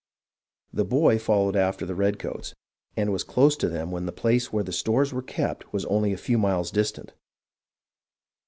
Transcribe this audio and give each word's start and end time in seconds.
"The 0.73 0.83
boy" 0.83 1.19
followed 1.19 1.55
after 1.55 1.85
the 1.85 1.93
redcoats, 1.93 2.55
and 2.97 3.11
was 3.13 3.23
close 3.23 3.55
to 3.57 3.69
them 3.69 3.91
when 3.91 4.07
the 4.07 4.11
place 4.11 4.51
where 4.51 4.63
the 4.63 4.71
stores 4.73 5.13
were 5.13 5.21
kept 5.21 5.71
was 5.71 5.85
only 5.85 6.11
a 6.11 6.17
few 6.17 6.39
miles 6.39 6.71
distant. 6.71 7.13